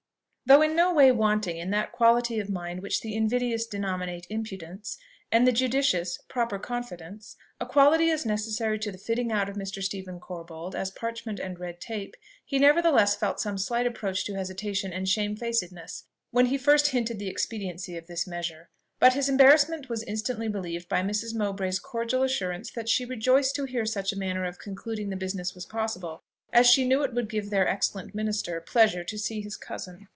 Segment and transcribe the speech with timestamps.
[0.43, 4.97] Though no way wanting in that quality of mind which the invidious denominate "impudence,"
[5.31, 9.81] and the judicious "proper confidence," a quality as necessary to the fitting out of Mr.
[9.81, 14.91] Stephen Corbold as parchment and red tape, he nevertheless felt some slight approach to hesitation
[14.91, 18.67] and shame facedness when he first hinted the expediency of this measure.
[18.99, 21.33] But his embarrassment was instantly relieved by Mrs.
[21.33, 25.55] Mowbray's cordial assurance that she rejoiced to hear such a manner of concluding the business
[25.55, 29.55] was possible, as she knew it would give their "excellent minister" pleasure to see his
[29.55, 30.09] cousin.